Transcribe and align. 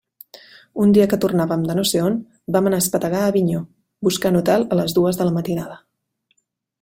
Un 0.83 0.93
dia 0.97 1.05
que 1.09 1.19
tornàvem 1.25 1.65
de 1.67 1.75
no 1.79 1.83
sé 1.89 2.01
on, 2.05 2.15
vam 2.55 2.69
anar 2.69 2.79
a 2.81 2.83
espetegar 2.85 3.21
a 3.25 3.27
Avinyó 3.33 3.61
buscant 4.09 4.39
hotel 4.43 4.67
a 4.69 4.79
les 4.83 4.97
dues 4.99 5.21
de 5.21 5.29
la 5.29 5.35
matinada. 5.37 5.81